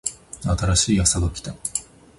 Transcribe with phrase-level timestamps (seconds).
[0.41, 1.53] 新しいあさが来た